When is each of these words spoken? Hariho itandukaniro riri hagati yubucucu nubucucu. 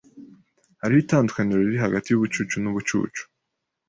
Hariho 0.81 0.99
itandukaniro 1.03 1.59
riri 1.61 1.79
hagati 1.85 2.07
yubucucu 2.09 2.55
nubucucu. 2.59 3.23